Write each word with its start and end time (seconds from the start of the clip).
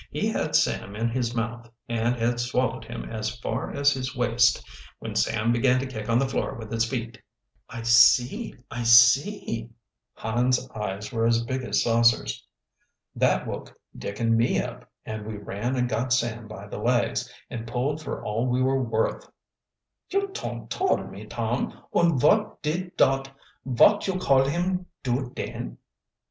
He 0.09 0.25
had 0.29 0.55
Sam 0.55 0.95
in 0.95 1.09
his 1.09 1.35
mouth, 1.35 1.69
and 1.87 2.15
had 2.15 2.39
swallowed 2.39 2.85
him 2.85 3.03
as 3.05 3.37
far 3.39 3.69
as 3.69 3.91
his 3.91 4.15
waist, 4.15 4.65
when 4.97 5.13
Sam 5.13 5.51
began 5.51 5.79
to 5.79 5.85
kick 5.85 6.09
on 6.09 6.17
the 6.17 6.27
floor 6.27 6.55
with 6.55 6.71
his 6.71 6.85
feet." 6.89 7.21
"I 7.69 7.83
see, 7.83 8.55
I 8.71 8.81
see" 8.81 9.69
Hans' 10.15 10.67
eyes 10.71 11.11
were 11.13 11.27
as 11.27 11.43
big 11.43 11.61
as 11.61 11.83
saucers. 11.83 12.43
"That 13.15 13.45
woke 13.45 13.77
Dick 13.95 14.19
and 14.19 14.35
me 14.35 14.59
up, 14.59 14.89
and 15.05 15.23
we 15.23 15.37
ran 15.37 15.75
and 15.75 15.87
got 15.87 16.11
Sam 16.11 16.47
by 16.47 16.65
the 16.65 16.79
legs, 16.79 17.31
and 17.51 17.67
pulled 17.67 18.01
for 18.01 18.25
all 18.25 18.47
we 18.47 18.59
were 18.59 18.81
worth." 18.81 19.29
"You 20.09 20.29
ton't 20.29 20.71
tole 20.71 20.97
me, 21.05 21.27
Tom! 21.27 21.79
Und 21.93 22.19
vot 22.19 22.59
did 22.63 22.97
dot 22.97 23.29
vot 23.63 24.07
you 24.07 24.17
call 24.17 24.45
him 24.47 24.87
do 25.03 25.29
den?" 25.35 25.77